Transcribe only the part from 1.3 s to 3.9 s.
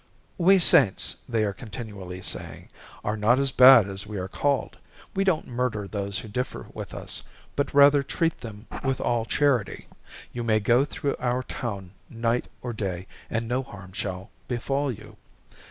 are continually saying, "are not as bad